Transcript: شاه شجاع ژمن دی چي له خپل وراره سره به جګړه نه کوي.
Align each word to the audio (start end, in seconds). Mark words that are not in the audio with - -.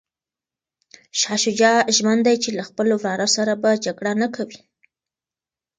شاه 1.19 1.37
شجاع 1.43 1.77
ژمن 1.95 2.19
دی 2.27 2.35
چي 2.43 2.49
له 2.57 2.63
خپل 2.69 2.87
وراره 2.93 3.27
سره 3.35 3.53
به 3.61 3.71
جګړه 3.85 4.11
نه 4.21 4.27
کوي. 4.35 4.59